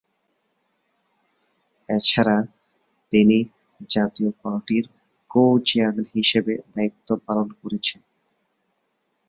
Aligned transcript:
এছাড়া 1.89 2.37
তিনি 3.13 3.37
জাতীয় 3.89 4.29
পার্টির 4.41 4.85
কো-চেয়ারম্যান 5.31 6.07
হিসেবে 6.15 6.53
দায়িত্ব 6.73 7.09
পালন 7.25 7.47
করেছেন। 7.59 7.99